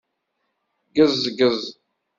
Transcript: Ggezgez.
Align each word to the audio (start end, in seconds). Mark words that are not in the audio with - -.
Ggezgez. 0.89 1.61